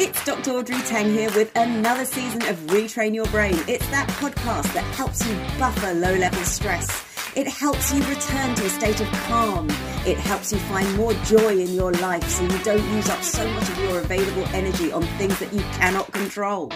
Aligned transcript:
It's 0.00 0.24
Dr. 0.24 0.52
Audrey 0.52 0.78
Tang 0.82 1.10
here 1.12 1.28
with 1.34 1.50
another 1.56 2.04
season 2.04 2.40
of 2.42 2.56
Retrain 2.68 3.16
Your 3.16 3.26
Brain. 3.26 3.56
It's 3.66 3.86
that 3.88 4.06
podcast 4.10 4.72
that 4.72 4.84
helps 4.94 5.26
you 5.26 5.34
buffer 5.58 5.92
low 5.92 6.14
level 6.14 6.40
stress. 6.44 7.04
It 7.34 7.48
helps 7.48 7.92
you 7.92 8.00
return 8.04 8.54
to 8.54 8.66
a 8.66 8.68
state 8.68 9.00
of 9.00 9.08
calm. 9.26 9.68
It 10.06 10.16
helps 10.16 10.52
you 10.52 10.60
find 10.60 10.96
more 10.96 11.14
joy 11.24 11.58
in 11.58 11.74
your 11.74 11.90
life 11.94 12.22
so 12.28 12.44
you 12.44 12.58
don't 12.62 12.88
use 12.94 13.08
up 13.08 13.24
so 13.24 13.44
much 13.50 13.68
of 13.68 13.78
your 13.80 13.98
available 13.98 14.46
energy 14.54 14.92
on 14.92 15.02
things 15.18 15.36
that 15.40 15.52
you 15.52 15.62
cannot 15.80 16.12
control. 16.12 16.68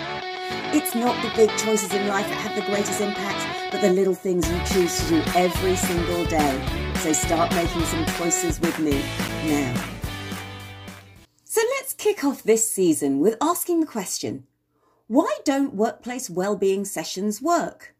It's 0.74 0.96
not 0.96 1.14
the 1.22 1.30
big 1.36 1.56
choices 1.58 1.94
in 1.94 2.08
life 2.08 2.26
that 2.26 2.38
have 2.38 2.56
the 2.56 2.68
greatest 2.68 3.00
impact, 3.00 3.70
but 3.70 3.82
the 3.82 3.92
little 3.92 4.16
things 4.16 4.50
you 4.50 4.58
choose 4.64 4.98
to 4.98 5.08
do 5.10 5.22
every 5.36 5.76
single 5.76 6.24
day. 6.24 6.92
So 6.96 7.12
start 7.12 7.54
making 7.54 7.82
some 7.82 8.04
choices 8.16 8.60
with 8.60 8.80
me 8.80 9.00
now. 9.44 10.01
Kick 12.02 12.24
off 12.24 12.42
this 12.42 12.68
season 12.68 13.20
with 13.20 13.36
asking 13.40 13.78
the 13.78 13.86
question 13.86 14.44
why 15.06 15.38
don't 15.44 15.76
workplace 15.76 16.28
well-being 16.28 16.84
sessions 16.84 17.40
work? 17.40 17.94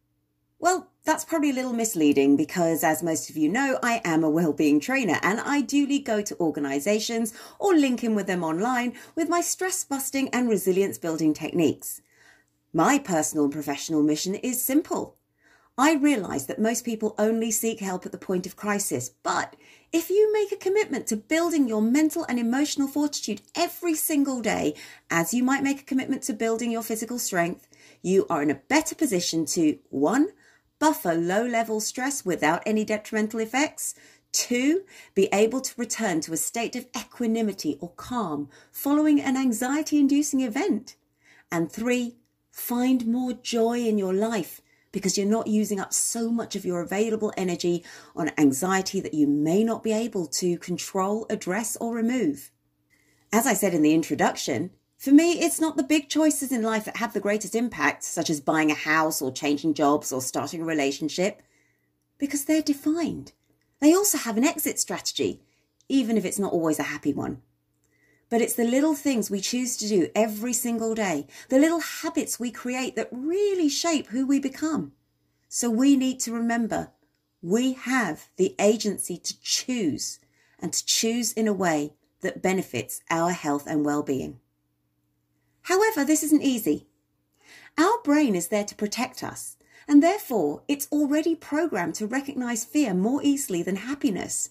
Well, 0.59 0.89
that's 1.05 1.23
probably 1.23 1.51
a 1.51 1.53
little 1.53 1.71
misleading 1.71 2.35
because, 2.35 2.83
as 2.83 3.01
most 3.01 3.29
of 3.29 3.37
you 3.37 3.47
know, 3.47 3.79
I 3.81 4.01
am 4.03 4.21
a 4.21 4.29
well-being 4.29 4.81
trainer 4.81 5.19
and 5.23 5.39
I 5.39 5.61
duly 5.61 5.99
go 5.99 6.21
to 6.21 6.37
organizations 6.41 7.33
or 7.59 7.75
link 7.75 8.03
in 8.03 8.13
with 8.13 8.27
them 8.27 8.43
online 8.43 8.91
with 9.15 9.29
my 9.29 9.39
stress 9.39 9.85
busting 9.85 10.27
and 10.31 10.49
resilience 10.49 10.97
building 10.97 11.33
techniques. 11.33 12.01
My 12.73 12.99
personal 12.99 13.45
and 13.45 13.53
professional 13.53 14.03
mission 14.03 14.35
is 14.35 14.61
simple. 14.61 15.15
I 15.77 15.95
realize 15.95 16.45
that 16.45 16.61
most 16.61 16.85
people 16.85 17.15
only 17.17 17.49
seek 17.49 17.79
help 17.79 18.05
at 18.05 18.11
the 18.11 18.17
point 18.19 18.45
of 18.45 18.55
crisis, 18.55 19.09
but 19.23 19.55
if 19.91 20.11
you 20.11 20.31
make 20.31 20.51
a 20.51 20.55
commitment 20.55 21.07
to 21.07 21.17
building 21.17 21.67
your 21.67 21.81
mental 21.81 22.25
and 22.29 22.37
emotional 22.37 22.87
fortitude 22.87 23.41
every 23.55 23.95
single 23.95 24.39
day, 24.39 24.75
as 25.09 25.33
you 25.33 25.43
might 25.43 25.63
make 25.63 25.81
a 25.81 25.85
commitment 25.85 26.21
to 26.23 26.33
building 26.33 26.69
your 26.69 26.83
physical 26.83 27.17
strength, 27.17 27.67
you 28.03 28.27
are 28.29 28.43
in 28.43 28.51
a 28.51 28.61
better 28.69 28.93
position 28.93 29.45
to 29.47 29.79
one, 29.89 30.29
buffer 30.77 31.15
low 31.15 31.43
level 31.43 31.79
stress 31.79 32.23
without 32.23 32.61
any 32.67 32.85
detrimental 32.85 33.39
effects, 33.39 33.95
two, 34.31 34.83
be 35.15 35.27
able 35.33 35.61
to 35.61 35.73
return 35.75 36.21
to 36.21 36.33
a 36.33 36.37
state 36.37 36.75
of 36.75 36.85
equanimity 36.95 37.79
or 37.81 37.89
calm 37.95 38.47
following 38.71 39.19
an 39.19 39.35
anxiety 39.35 39.97
inducing 39.97 40.41
event, 40.41 40.97
and 41.51 41.71
three, 41.71 42.17
find 42.51 43.07
more 43.07 43.33
joy 43.33 43.79
in 43.79 43.97
your 43.97 44.13
life 44.13 44.61
because 44.93 45.17
you're 45.17 45.27
not 45.27 45.47
using 45.47 45.81
up 45.81 45.91
so 45.91 46.31
much 46.31 46.55
of 46.55 46.63
your 46.63 46.79
available 46.79 47.33
energy 47.35 47.83
on 48.15 48.31
anxiety 48.37 49.01
that 49.01 49.13
you 49.13 49.27
may 49.27 49.61
not 49.61 49.83
be 49.83 49.91
able 49.91 50.27
to 50.27 50.57
control, 50.59 51.25
address, 51.29 51.75
or 51.81 51.93
remove. 51.93 52.51
As 53.33 53.45
I 53.45 53.55
said 53.55 53.73
in 53.73 53.81
the 53.81 53.93
introduction, 53.93 54.69
for 54.97 55.11
me, 55.11 55.33
it's 55.33 55.59
not 55.59 55.75
the 55.75 55.83
big 55.83 56.07
choices 56.07 56.53
in 56.53 56.61
life 56.61 56.85
that 56.85 56.97
have 56.97 57.11
the 57.11 57.19
greatest 57.19 57.55
impact, 57.55 58.03
such 58.03 58.29
as 58.29 58.39
buying 58.39 58.71
a 58.71 58.75
house 58.75 59.21
or 59.21 59.33
changing 59.33 59.73
jobs 59.73 60.13
or 60.13 60.21
starting 60.21 60.61
a 60.61 60.65
relationship, 60.65 61.41
because 62.17 62.45
they're 62.45 62.61
defined. 62.61 63.33
They 63.81 63.93
also 63.93 64.17
have 64.19 64.37
an 64.37 64.45
exit 64.45 64.79
strategy, 64.79 65.41
even 65.89 66.15
if 66.15 66.23
it's 66.23 66.39
not 66.39 66.53
always 66.53 66.79
a 66.79 66.83
happy 66.83 67.11
one. 67.11 67.41
But 68.33 68.41
it's 68.41 68.55
the 68.55 68.63
little 68.63 68.95
things 68.95 69.29
we 69.29 69.41
choose 69.41 69.77
to 69.77 69.87
do 69.87 70.09
every 70.15 70.53
single 70.53 70.95
day, 70.95 71.27
the 71.49 71.59
little 71.59 71.81
habits 71.81 72.39
we 72.39 72.49
create 72.49 72.95
that 72.95 73.09
really 73.11 73.69
shape 73.69 74.07
who 74.07 74.25
we 74.25 74.39
become. 74.39 74.93
So 75.49 75.69
we 75.69 75.95
need 75.95 76.19
to 76.21 76.33
remember 76.33 76.89
we 77.43 77.73
have 77.73 78.29
the 78.37 78.55
agency 78.57 79.17
to 79.17 79.39
choose 79.39 80.17
and 80.57 80.73
to 80.73 80.83
choose 80.83 81.31
in 81.33 81.47
a 81.47 81.53
way 81.53 81.93
that 82.21 82.41
benefits 82.41 83.01
our 83.11 83.29
health 83.29 83.67
and 83.67 83.85
well-being. 83.85 84.39
However, 85.61 86.03
this 86.03 86.23
isn't 86.23 86.41
easy. 86.41 86.87
Our 87.77 88.01
brain 88.03 88.33
is 88.33 88.47
there 88.47 88.65
to 88.65 88.73
protect 88.73 89.23
us, 89.23 89.57
and 89.87 90.01
therefore 90.01 90.63
it's 90.67 90.87
already 90.91 91.35
programmed 91.35 91.93
to 91.95 92.07
recognize 92.07 92.65
fear 92.65 92.95
more 92.95 93.21
easily 93.21 93.61
than 93.61 93.75
happiness. 93.75 94.49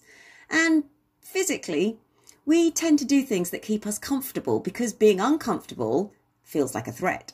And 0.49 0.85
physically, 1.19 1.99
we 2.45 2.71
tend 2.71 2.99
to 2.99 3.05
do 3.05 3.23
things 3.23 3.49
that 3.49 3.61
keep 3.61 3.87
us 3.87 3.97
comfortable 3.97 4.59
because 4.59 4.93
being 4.93 5.19
uncomfortable 5.19 6.13
feels 6.43 6.75
like 6.75 6.87
a 6.87 6.91
threat. 6.91 7.33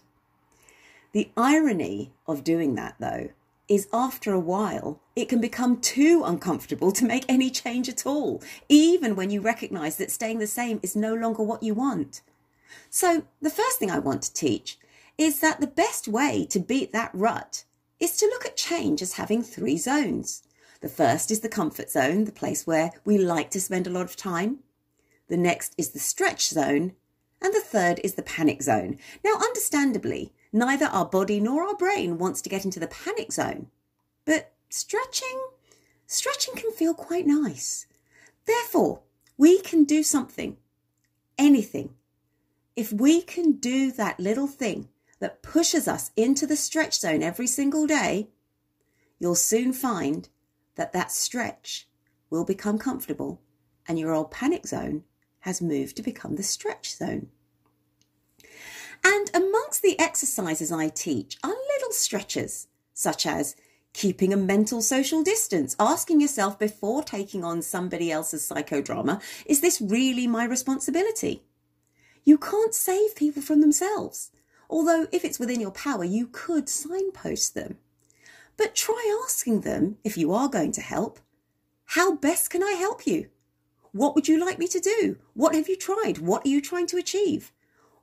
The 1.12 1.32
irony 1.36 2.12
of 2.28 2.44
doing 2.44 2.76
that, 2.76 2.96
though, 3.00 3.30
is 3.68 3.88
after 3.92 4.34
a 4.34 4.40
while, 4.40 5.00
it 5.16 5.30
can 5.30 5.42
become 5.42 5.80
too 5.80 6.24
uncomfortable 6.26 6.92
to 6.92 7.06
make 7.06 7.26
any 7.28 7.50
change 7.50 7.90
at 7.90 8.06
all, 8.06 8.42
even 8.68 9.16
when 9.16 9.30
you 9.30 9.42
recognize 9.42 9.98
that 9.98 10.12
staying 10.12 10.40
the 10.40 10.48
same 10.48 10.80
is 10.84 10.96
no 10.96 11.14
longer 11.14 11.44
what 11.44 11.64
you 11.64 11.74
want. 11.74 12.22
So, 12.90 13.24
the 13.42 13.50
first 13.50 13.80
thing 13.80 13.90
I 13.90 14.00
want 14.00 14.24
to 14.24 14.34
teach 14.34 14.78
is 15.18 15.40
that 15.40 15.60
the 15.60 15.68
best 15.68 16.08
way 16.08 16.46
to 16.50 16.60
beat 16.60 16.94
that 16.94 17.12
rut 17.14 17.64
is 18.00 18.16
to 18.18 18.26
look 18.28 18.46
at 18.46 18.56
change 18.56 19.02
as 19.02 19.14
having 19.14 19.44
three 19.44 19.78
zones. 19.78 20.44
The 20.82 20.90
first 20.90 21.30
is 21.30 21.42
the 21.42 21.50
comfort 21.50 21.92
zone, 21.92 22.26
the 22.26 22.32
place 22.32 22.66
where 22.66 22.92
we 23.04 23.18
like 23.18 23.52
to 23.52 23.62
spend 23.62 23.86
a 23.86 23.92
lot 23.92 24.06
of 24.06 24.16
time. 24.16 24.60
The 25.30 25.38
next 25.38 25.74
is 25.78 25.92
the 25.92 26.00
stretch 26.00 26.50
zone. 26.50 26.94
And 27.42 27.54
the 27.54 27.62
third 27.62 28.02
is 28.04 28.16
the 28.16 28.24
panic 28.24 28.62
zone. 28.62 28.98
Now, 29.24 29.36
understandably, 29.36 30.34
neither 30.52 30.88
our 30.88 31.06
body 31.06 31.40
nor 31.40 31.64
our 31.64 31.76
brain 31.76 32.18
wants 32.18 32.42
to 32.42 32.50
get 32.50 32.66
into 32.66 32.80
the 32.80 32.88
panic 32.88 33.32
zone. 33.32 33.68
But 34.26 34.52
stretching, 34.70 35.42
stretching 36.06 36.56
can 36.56 36.72
feel 36.72 36.94
quite 36.94 37.26
nice. 37.26 37.86
Therefore, 38.46 39.02
we 39.38 39.62
can 39.62 39.86
do 39.86 40.04
something, 40.04 40.58
anything. 41.38 41.94
If 42.76 42.92
we 42.92 43.22
can 43.22 43.54
do 43.54 43.92
that 43.94 44.20
little 44.20 44.48
thing 44.48 44.90
that 45.20 45.42
pushes 45.42 45.88
us 45.88 46.12
into 46.16 46.46
the 46.46 46.58
stretch 46.58 47.00
zone 47.00 47.24
every 47.24 47.48
single 47.48 47.88
day, 47.88 48.30
you'll 49.20 49.36
soon 49.36 49.72
find 49.72 50.28
that 50.76 50.92
that 50.94 51.12
stretch 51.12 51.88
will 52.30 52.44
become 52.44 52.78
comfortable 52.78 53.42
and 53.88 53.98
your 53.98 54.14
old 54.14 54.32
panic 54.32 54.68
zone 54.68 55.04
has 55.42 55.62
moved 55.62 55.96
to 55.98 56.04
become 56.04 56.36
the 56.36 56.44
stretch 56.44 56.96
zone. 56.96 57.28
And 59.04 59.30
amongst 59.34 59.82
the 59.82 60.00
exercises 60.00 60.72
I 60.72 60.90
teach 60.90 61.38
are 61.44 61.50
little 61.50 61.92
stretches, 61.92 62.68
such 62.94 63.26
as 63.26 63.56
keeping 63.94 64.34
a 64.34 64.38
mental 64.38 64.82
social 64.82 65.24
distance, 65.24 65.76
asking 65.80 66.22
yourself 66.22 66.60
before 66.60 67.04
taking 67.04 67.44
on 67.44 67.62
somebody 67.62 68.12
else's 68.12 68.48
psychodrama, 68.48 69.22
is 69.46 69.62
this 69.62 69.82
really 69.82 70.28
my 70.28 70.44
responsibility? 70.44 71.44
You 72.24 72.38
can't 72.38 72.76
save 72.76 73.16
people 73.16 73.42
from 73.42 73.62
themselves, 73.62 74.32
although 74.70 75.08
if 75.12 75.24
it's 75.26 75.40
within 75.40 75.62
your 75.62 75.72
power, 75.72 76.04
you 76.04 76.28
could 76.32 76.70
signpost 76.70 77.56
them. 77.56 77.78
But 78.58 78.76
try 78.76 79.22
asking 79.26 79.62
them, 79.62 79.98
if 80.04 80.18
you 80.18 80.34
are 80.34 80.50
going 80.50 80.74
to 80.74 80.82
help, 80.82 81.20
how 81.86 82.16
best 82.16 82.50
can 82.50 82.62
I 82.62 82.74
help 82.74 83.08
you? 83.08 83.30
What 83.92 84.16
would 84.16 84.28
you 84.28 84.40
like 84.40 84.60
me 84.60 84.68
to 84.68 84.80
do? 84.80 85.18
What 85.34 85.56
have 85.56 85.68
you 85.68 85.76
tried? 85.76 86.20
What 86.20 86.46
are 86.46 86.50
you 86.50 86.62
trying 86.62 86.88
to 86.88 86.98
achieve? 86.98 87.52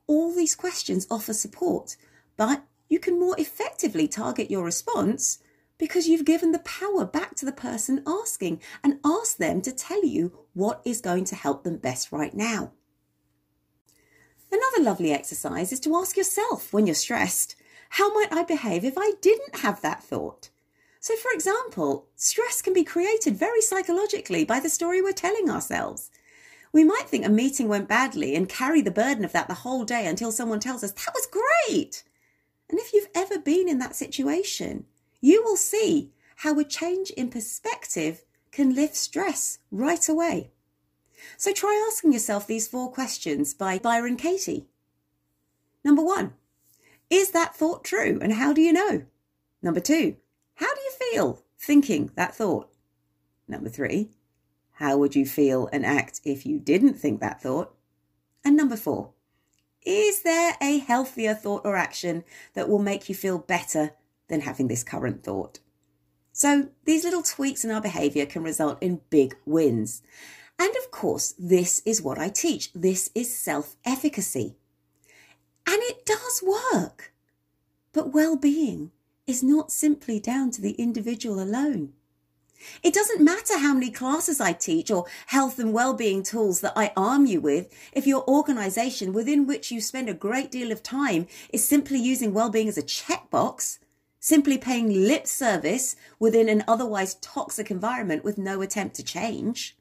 All 0.05 0.33
these 0.33 0.55
questions 0.55 1.07
offer 1.09 1.33
support, 1.33 1.97
but 2.35 2.63
you 2.89 2.99
can 2.99 3.19
more 3.19 3.35
effectively 3.39 4.07
target 4.07 4.51
your 4.51 4.63
response 4.63 5.39
because 5.77 6.07
you've 6.07 6.25
given 6.25 6.51
the 6.51 6.59
power 6.59 7.05
back 7.05 7.35
to 7.35 7.45
the 7.45 7.51
person 7.51 8.03
asking 8.07 8.61
and 8.83 8.99
ask 9.05 9.37
them 9.37 9.61
to 9.61 9.71
tell 9.71 10.03
you 10.03 10.37
what 10.53 10.81
is 10.85 11.01
going 11.01 11.25
to 11.25 11.35
help 11.35 11.63
them 11.63 11.77
best 11.77 12.11
right 12.11 12.33
now. 12.33 12.71
Another 14.51 14.81
lovely 14.81 15.11
exercise 15.11 15.71
is 15.71 15.79
to 15.81 15.95
ask 15.95 16.17
yourself 16.17 16.73
when 16.73 16.87
you're 16.87 16.95
stressed, 16.95 17.55
how 17.89 18.13
might 18.13 18.31
I 18.31 18.43
behave 18.43 18.83
if 18.83 18.95
I 18.97 19.13
didn't 19.21 19.57
have 19.57 19.81
that 19.81 20.03
thought? 20.03 20.49
So, 20.99 21.15
for 21.15 21.31
example, 21.31 22.07
stress 22.15 22.61
can 22.61 22.73
be 22.73 22.83
created 22.83 23.35
very 23.35 23.61
psychologically 23.61 24.43
by 24.43 24.59
the 24.59 24.69
story 24.69 25.01
we're 25.01 25.11
telling 25.11 25.49
ourselves. 25.49 26.09
We 26.73 26.83
might 26.83 27.07
think 27.07 27.25
a 27.25 27.29
meeting 27.29 27.67
went 27.67 27.87
badly 27.87 28.35
and 28.35 28.49
carry 28.49 28.81
the 28.81 28.91
burden 28.91 29.23
of 29.23 29.31
that 29.31 29.47
the 29.47 29.53
whole 29.53 29.85
day 29.85 30.05
until 30.05 30.31
someone 30.31 30.59
tells 30.59 30.83
us, 30.83 30.91
that 30.91 31.13
was 31.13 31.27
great. 31.27 32.03
And 32.69 32.79
if 32.79 32.93
you've 32.93 33.09
ever 33.15 33.39
been 33.39 33.69
in 33.69 33.79
that 33.79 33.95
situation, 33.95 34.85
you 35.21 35.43
will 35.43 35.55
see 35.55 36.11
how 36.37 36.59
a 36.59 36.63
change 36.63 37.09
in 37.11 37.29
perspective 37.29 38.23
can 38.51 38.75
lift 38.75 38.95
stress 38.95 39.59
right 39.71 40.07
away. 40.09 40.51
So 41.37 41.51
try 41.51 41.87
asking 41.89 42.13
yourself 42.13 42.45
these 42.45 42.67
four 42.67 42.91
questions 42.91 43.53
by 43.53 43.79
Byron 43.79 44.17
Katie. 44.17 44.67
Number 45.83 46.03
one, 46.03 46.33
is 47.09 47.31
that 47.31 47.55
thought 47.55 47.83
true? 47.83 48.19
And 48.21 48.33
how 48.33 48.53
do 48.53 48.61
you 48.61 48.73
know? 48.73 49.05
Number 49.61 49.79
two, 49.79 50.17
how 50.57 50.73
do 50.73 50.81
you 50.81 50.91
feel 51.11 51.43
thinking 51.59 52.11
that 52.15 52.35
thought? 52.35 52.69
Number 53.47 53.69
three, 53.69 54.09
how 54.73 54.97
would 54.97 55.15
you 55.15 55.25
feel 55.25 55.69
and 55.71 55.85
act 55.85 56.21
if 56.23 56.45
you 56.45 56.59
didn't 56.59 56.95
think 56.95 57.19
that 57.19 57.41
thought? 57.41 57.73
And 58.43 58.57
number 58.57 58.75
four, 58.75 59.11
is 59.85 60.23
there 60.23 60.55
a 60.61 60.79
healthier 60.79 61.33
thought 61.33 61.61
or 61.63 61.75
action 61.75 62.23
that 62.53 62.67
will 62.67 62.79
make 62.79 63.07
you 63.07 63.15
feel 63.15 63.37
better 63.37 63.91
than 64.27 64.41
having 64.41 64.67
this 64.67 64.83
current 64.83 65.23
thought? 65.23 65.59
So 66.33 66.69
these 66.85 67.03
little 67.03 67.23
tweaks 67.23 67.63
in 67.63 67.71
our 67.71 67.81
behavior 67.81 68.25
can 68.25 68.43
result 68.43 68.77
in 68.81 69.01
big 69.09 69.35
wins. 69.45 70.01
And 70.59 70.75
of 70.77 70.91
course, 70.91 71.33
this 71.37 71.81
is 71.85 72.01
what 72.01 72.17
I 72.17 72.29
teach. 72.29 72.73
This 72.73 73.09
is 73.13 73.35
self 73.35 73.75
efficacy. 73.85 74.55
And 75.67 75.77
it 75.83 76.05
does 76.05 76.43
work. 76.43 77.13
But 77.93 78.13
well-being 78.13 78.91
is 79.27 79.43
not 79.43 79.71
simply 79.71 80.19
down 80.19 80.49
to 80.51 80.61
the 80.61 80.71
individual 80.71 81.39
alone. 81.39 81.93
It 82.81 82.93
doesn't 82.93 83.23
matter 83.23 83.59
how 83.59 83.73
many 83.73 83.91
classes 83.91 84.41
I 84.41 84.53
teach 84.53 84.89
or 84.89 85.05
health 85.27 85.59
and 85.59 85.73
well-being 85.73 86.23
tools 86.23 86.61
that 86.61 86.73
I 86.75 86.91
arm 86.97 87.25
you 87.27 87.39
with 87.39 87.71
if 87.93 88.07
your 88.07 88.27
organization 88.27 89.13
within 89.13 89.45
which 89.45 89.71
you 89.71 89.79
spend 89.79 90.09
a 90.09 90.13
great 90.13 90.49
deal 90.49 90.71
of 90.71 90.81
time 90.81 91.27
is 91.53 91.67
simply 91.67 91.99
using 91.99 92.33
well-being 92.33 92.67
as 92.67 92.77
a 92.77 92.83
checkbox, 92.83 93.77
simply 94.19 94.57
paying 94.57 95.07
lip 95.07 95.27
service 95.27 95.95
within 96.19 96.49
an 96.49 96.63
otherwise 96.67 97.15
toxic 97.15 97.69
environment 97.69 98.23
with 98.23 98.37
no 98.37 98.61
attempt 98.61 98.95
to 98.95 99.03
change. 99.03 99.77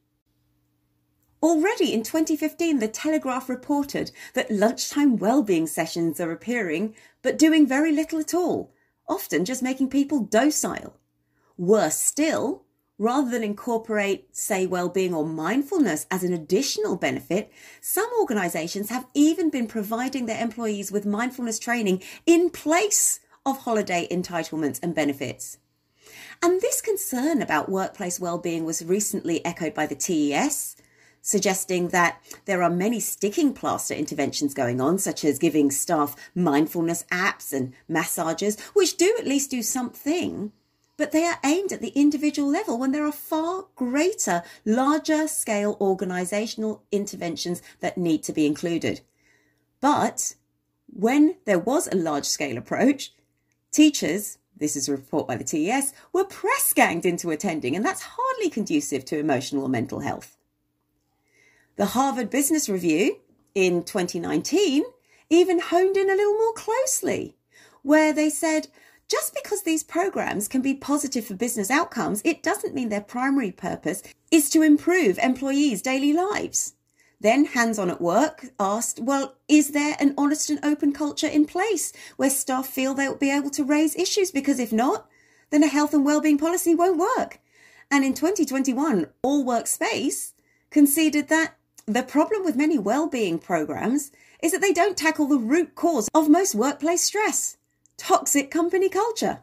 Already 1.43 1.95
in 1.95 2.03
2015, 2.03 2.79
The 2.79 2.89
Telegraph 2.89 3.49
reported 3.49 4.11
that 4.35 4.51
lunchtime 4.51 5.17
well-being 5.17 5.67
sessions 5.67 6.21
are 6.21 6.33
appearing, 6.33 6.95
but 7.23 7.39
doing 7.39 7.67
very 7.67 7.93
little 7.93 8.19
at 8.19 8.35
all, 8.35 8.73
often 9.09 9.45
just 9.45 9.63
making 9.63 9.91
people 9.91 10.21
docile. 10.21 10.97
Worse 11.57 11.97
still, 11.97 12.65
rather 12.99 13.31
than 13.31 13.43
incorporate, 13.43 14.35
say, 14.35 14.67
well-being 14.67 15.15
or 15.15 15.25
mindfulness 15.25 16.07
as 16.11 16.23
an 16.23 16.33
additional 16.33 16.97
benefit, 16.97 17.53
some 17.81 18.09
organizations 18.21 18.89
have 18.89 19.07
even 19.15 19.51
been 19.51 19.67
providing 19.67 20.27
their 20.27 20.43
employees 20.43 20.91
with 20.91 21.07
mindfulness 21.07 21.59
training 21.59 22.03
in 22.25 22.51
place 22.51 23.21
of 23.45 23.59
holiday 23.59 24.09
entitlements 24.11 24.81
and 24.83 24.95
benefits. 24.95 25.59
And 26.43 26.61
this 26.61 26.81
concern 26.81 27.41
about 27.43 27.69
workplace 27.69 28.21
well-being 28.21 28.65
was 28.65 28.85
recently 28.85 29.45
echoed 29.45 29.75
by 29.75 29.87
the 29.87 29.95
TES, 29.95 30.77
suggesting 31.27 31.89
that 31.89 32.23
there 32.45 32.63
are 32.63 32.71
many 32.71 33.01
sticking 33.01 33.53
plaster 33.53 33.95
interventions 33.95 34.55
going 34.55 34.81
on, 34.81 34.97
such 34.97 35.25
as 35.25 35.41
giving 35.41 35.73
staff 35.73 36.15
mindfulness 36.37 37.05
apps 37.11 37.53
and 37.53 37.75
massages, 37.89 38.61
which 38.75 38.97
do 38.97 39.17
at 39.19 39.27
least 39.27 39.51
do 39.51 39.61
something 39.61 40.53
but 40.97 41.13
they 41.13 41.25
are 41.25 41.39
aimed 41.45 41.73
at 41.73 41.83
the 41.83 41.93
individual 41.95 42.49
level 42.49 42.79
when 42.79 42.93
there 42.93 43.05
are 43.05 43.13
far 43.13 43.67
greater, 43.75 44.43
larger 44.65 45.29
scale 45.29 45.77
organizational 45.81 46.83
interventions 46.91 47.61
that 47.81 47.99
need 47.99 48.23
to 48.23 48.33
be 48.33 48.47
included. 48.47 49.03
But 49.81 50.37
when 50.87 51.37
there 51.45 51.59
was 51.59 51.87
a 51.87 51.97
large 51.97 52.25
scale 52.25 52.57
approach, 52.57 53.13
teachers, 53.71 54.39
this 54.57 54.75
is 54.75 54.89
a 54.89 54.93
report 54.93 55.29
by 55.29 55.37
the 55.37 55.45
TES, 55.45 55.93
were 56.13 56.25
press 56.25 56.73
ganged 56.73 57.05
into 57.05 57.31
attending, 57.31 57.77
and 57.77 57.85
that's 57.85 58.03
hardly 58.17 58.49
conducive 58.49 59.05
to 59.07 59.19
emotional 59.19 59.65
or 59.65 59.69
mental 59.69 60.01
health. 60.01 60.36
The 61.77 61.87
Harvard 61.87 62.31
Business 62.31 62.71
Review 62.71 63.19
in 63.55 63.85
2019 63.85 64.83
even 65.29 65.59
honed 65.59 65.99
in 65.99 66.09
a 66.09 66.15
little 66.15 66.33
more 66.33 66.55
closely, 66.55 67.37
where 67.83 68.15
they 68.15 68.31
said 68.31 68.69
just 69.09 69.35
because 69.35 69.63
these 69.63 69.83
programs 69.83 70.49
can 70.49 70.63
be 70.63 70.73
positive 70.73 71.27
for 71.27 71.35
business 71.35 71.71
outcomes, 71.71 72.23
it 72.25 72.43
doesn't 72.43 72.75
mean 72.75 72.89
their 72.89 73.03
primary 73.03 73.53
purpose 73.53 74.03
is 74.31 74.49
to 74.51 74.63
improve 74.63 75.19
employees' 75.19 75.83
daily 75.83 76.15
lives. 76.15 76.77
Then 77.21 77.45
Hands 77.45 77.79
On 77.79 77.91
at 77.91 78.01
Work 78.01 78.47
asked, 78.59 78.99
well, 78.99 79.37
is 79.47 79.73
there 79.73 79.97
an 80.01 80.15
honest 80.17 80.49
and 80.49 80.59
open 80.63 80.95
culture 80.95 81.29
in 81.29 81.45
place 81.45 81.93
where 82.17 82.31
staff 82.31 82.67
feel 82.67 82.95
they'll 82.95 83.17
be 83.17 83.31
able 83.31 83.51
to 83.51 83.65
raise 83.65 83.95
issues? 83.97 84.31
Because 84.31 84.59
if 84.59 84.73
not, 84.73 85.09
then 85.51 85.63
a 85.63 85.69
health 85.69 85.93
and 85.93 86.07
wellbeing 86.07 86.39
policy 86.39 86.75
won't 86.75 86.97
work. 87.19 87.39
And 87.91 88.03
in 88.03 88.15
2021, 88.15 89.09
All 89.23 89.45
Workspace 89.45 90.33
conceded 90.71 91.29
that 91.29 91.55
the 91.87 92.03
problem 92.03 92.45
with 92.45 92.57
many 92.57 92.79
well-being 92.79 93.39
programs 93.39 94.11
is 94.43 94.53
that 94.53 94.61
they 94.61 94.73
don't 94.73 94.97
tackle 94.97 95.29
the 95.29 95.39
root 95.39 95.75
cause 95.77 96.09
of 96.13 96.29
most 96.29 96.55
workplace 96.55 97.05
stress 97.05 97.57
toxic 97.97 98.51
company 98.51 98.91
culture. 98.91 99.43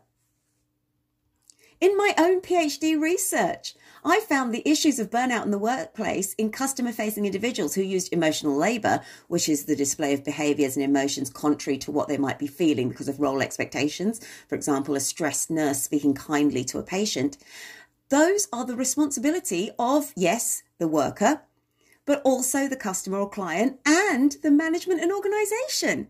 In 1.82 1.98
my 1.98 2.14
own 2.18 2.40
PhD 2.40 3.00
research, 3.00 3.74
I 4.06 4.20
found 4.20 4.54
the 4.54 4.68
issues 4.70 5.00
of 5.00 5.10
burnout 5.10 5.44
in 5.44 5.52
the 5.52 5.58
workplace 5.58 6.34
in 6.34 6.52
customer 6.52 6.92
facing 6.92 7.26
individuals 7.26 7.74
who 7.74 7.82
used 7.82 8.14
emotional 8.14 8.56
labor, 8.56 9.02
which 9.28 9.50
is 9.50 9.66
the 9.66 9.76
display 9.76 10.14
of 10.14 10.24
behaviors 10.24 10.78
and 10.78 10.86
emotions 10.86 11.30
contrary 11.30 11.78
to 11.80 11.92
what 11.92 12.08
they 12.08 12.18
might 12.18 12.38
be 12.38 12.48
feeling 12.48 12.90
because 12.90 13.08
of 13.08 13.20
role 13.20 13.42
expectations. 13.42 14.22
For 14.48 14.56
example, 14.56 14.96
a 14.96 15.00
stressed 15.00 15.50
nurse 15.50 15.82
speaking 15.82 16.14
kindly 16.14 16.64
to 16.66 16.78
a 16.78 16.84
patient. 16.84 17.38
Those 18.10 18.48
are 18.54 18.66
the 18.66 18.76
responsibility 18.76 19.72
of, 19.80 20.14
yes, 20.16 20.62
the 20.78 20.88
worker, 20.88 21.42
but 22.06 22.22
also 22.24 22.68
the 22.68 22.76
customer 22.76 23.20
or 23.20 23.30
client 23.30 23.80
and 23.86 24.38
the 24.44 24.52
management 24.52 25.02
and 25.02 25.12
organization 25.12 26.08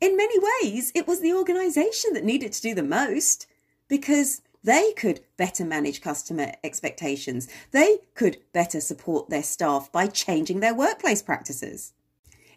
in 0.00 0.16
many 0.16 0.38
ways, 0.38 0.92
it 0.94 1.06
was 1.06 1.20
the 1.20 1.32
organisation 1.32 2.12
that 2.12 2.24
needed 2.24 2.52
to 2.52 2.62
do 2.62 2.74
the 2.74 2.82
most 2.82 3.46
because 3.88 4.42
they 4.62 4.92
could 4.92 5.20
better 5.36 5.64
manage 5.64 6.00
customer 6.00 6.52
expectations. 6.62 7.48
They 7.70 7.98
could 8.14 8.38
better 8.52 8.80
support 8.80 9.30
their 9.30 9.42
staff 9.42 9.90
by 9.92 10.06
changing 10.06 10.60
their 10.60 10.74
workplace 10.74 11.22
practices. 11.22 11.92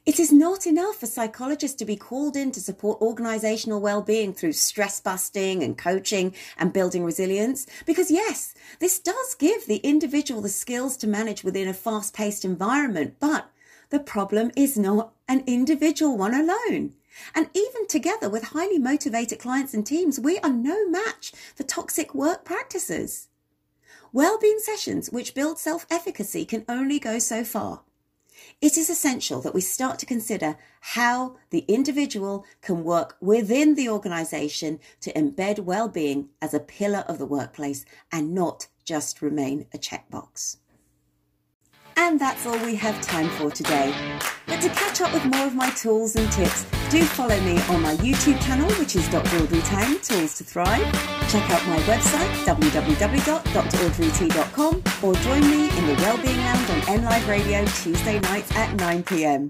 It 0.07 0.21
is 0.21 0.31
not 0.31 0.65
enough 0.65 1.01
for 1.01 1.05
psychologists 1.05 1.75
to 1.79 1.83
be 1.83 1.97
called 1.97 2.37
in 2.37 2.53
to 2.53 2.61
support 2.61 3.01
organisational 3.01 3.81
well-being 3.81 4.33
through 4.33 4.53
stress 4.53 5.01
busting 5.01 5.61
and 5.61 5.77
coaching 5.77 6.33
and 6.57 6.71
building 6.71 7.03
resilience. 7.03 7.67
Because 7.85 8.09
yes, 8.09 8.53
this 8.79 8.99
does 8.99 9.35
give 9.35 9.65
the 9.65 9.81
individual 9.83 10.39
the 10.39 10.47
skills 10.47 10.95
to 10.97 11.07
manage 11.07 11.43
within 11.43 11.67
a 11.67 11.73
fast-paced 11.73 12.45
environment, 12.45 13.15
but 13.19 13.49
the 13.89 13.99
problem 13.99 14.49
is 14.55 14.77
not 14.77 15.11
an 15.27 15.43
individual 15.45 16.17
one 16.17 16.33
alone. 16.33 16.93
And 17.35 17.49
even 17.53 17.85
together 17.85 18.29
with 18.29 18.53
highly 18.53 18.79
motivated 18.79 19.39
clients 19.39 19.73
and 19.73 19.85
teams, 19.85 20.21
we 20.21 20.39
are 20.39 20.53
no 20.53 20.87
match 20.87 21.33
for 21.53 21.63
toxic 21.63 22.15
work 22.15 22.45
practices. 22.45 23.27
Wellbeing 24.13 24.59
sessions 24.59 25.11
which 25.11 25.35
build 25.35 25.59
self-efficacy 25.59 26.45
can 26.45 26.63
only 26.69 26.97
go 26.97 27.19
so 27.19 27.43
far. 27.43 27.81
It 28.61 28.77
is 28.77 28.89
essential 28.89 29.41
that 29.41 29.53
we 29.53 29.61
start 29.61 29.99
to 29.99 30.05
consider 30.05 30.57
how 30.81 31.37
the 31.49 31.65
individual 31.67 32.45
can 32.61 32.83
work 32.83 33.17
within 33.19 33.75
the 33.75 33.89
organisation 33.89 34.79
to 35.01 35.13
embed 35.13 35.59
well-being 35.59 36.29
as 36.41 36.53
a 36.53 36.59
pillar 36.59 37.05
of 37.07 37.17
the 37.17 37.25
workplace 37.25 37.85
and 38.11 38.33
not 38.33 38.67
just 38.85 39.21
remain 39.21 39.67
a 39.73 39.77
checkbox. 39.77 40.57
And 41.99 42.19
that's 42.19 42.45
all 42.45 42.63
we 42.63 42.75
have 42.75 43.01
time 43.01 43.27
for 43.29 43.49
today. 43.49 43.91
But 44.45 44.61
to 44.61 44.69
catch 44.69 45.01
up 45.01 45.11
with 45.13 45.25
more 45.25 45.47
of 45.47 45.55
my 45.55 45.71
tools 45.71 46.15
and 46.15 46.31
tips, 46.31 46.63
do 46.89 47.03
follow 47.03 47.39
me 47.41 47.59
on 47.69 47.81
my 47.81 47.95
YouTube 47.95 48.39
channel, 48.45 48.69
which 48.73 48.95
is 48.95 49.09
Dr. 49.09 49.37
Audrey 49.37 49.61
Tang, 49.61 49.99
Tools 49.99 50.37
to 50.37 50.43
Thrive. 50.43 50.85
Check 51.29 51.49
out 51.49 51.65
my 51.67 51.79
website, 51.79 52.29
www.draudreyt.com, 52.45 54.83
or 55.03 55.15
join 55.15 55.41
me 55.41 55.75
in 55.77 55.87
the 55.87 55.95
Wellbeing 56.03 56.37
Lounge 56.37 56.69
on 56.69 56.81
NLive 56.81 57.27
Radio 57.27 57.65
Tuesday 57.65 58.19
nights 58.19 58.51
at 58.55 58.77
9pm. 58.77 59.49